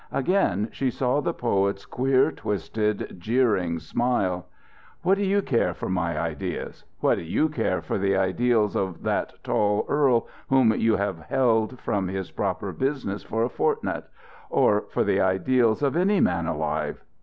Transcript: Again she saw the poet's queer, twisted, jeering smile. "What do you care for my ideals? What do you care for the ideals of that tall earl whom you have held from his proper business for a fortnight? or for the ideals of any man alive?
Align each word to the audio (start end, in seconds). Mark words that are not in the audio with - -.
Again 0.11 0.69
she 0.71 0.89
saw 0.89 1.21
the 1.21 1.31
poet's 1.31 1.85
queer, 1.85 2.31
twisted, 2.31 3.17
jeering 3.19 3.77
smile. 3.77 4.47
"What 5.03 5.19
do 5.19 5.23
you 5.23 5.43
care 5.43 5.75
for 5.75 5.89
my 5.89 6.19
ideals? 6.19 6.83
What 7.01 7.19
do 7.19 7.21
you 7.21 7.49
care 7.49 7.83
for 7.83 7.99
the 7.99 8.17
ideals 8.17 8.75
of 8.75 9.03
that 9.03 9.33
tall 9.43 9.85
earl 9.87 10.27
whom 10.49 10.71
you 10.73 10.95
have 10.95 11.19
held 11.25 11.79
from 11.81 12.07
his 12.07 12.31
proper 12.31 12.71
business 12.73 13.21
for 13.21 13.43
a 13.43 13.47
fortnight? 13.49 14.05
or 14.49 14.85
for 14.89 15.03
the 15.03 15.21
ideals 15.21 15.83
of 15.83 15.95
any 15.95 16.19
man 16.19 16.47
alive? 16.47 17.03